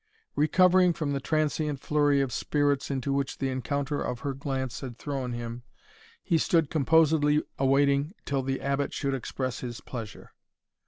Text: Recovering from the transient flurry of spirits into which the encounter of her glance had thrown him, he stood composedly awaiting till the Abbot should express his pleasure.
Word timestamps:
Recovering 0.35 0.93
from 0.93 1.11
the 1.13 1.19
transient 1.19 1.79
flurry 1.79 2.21
of 2.21 2.33
spirits 2.33 2.89
into 2.89 3.13
which 3.13 3.37
the 3.37 3.49
encounter 3.49 4.01
of 4.01 4.21
her 4.21 4.33
glance 4.33 4.79
had 4.81 4.97
thrown 4.97 5.33
him, 5.33 5.61
he 6.23 6.39
stood 6.39 6.71
composedly 6.71 7.43
awaiting 7.59 8.11
till 8.25 8.41
the 8.41 8.61
Abbot 8.61 8.95
should 8.95 9.13
express 9.13 9.59
his 9.59 9.79
pleasure. 9.79 10.31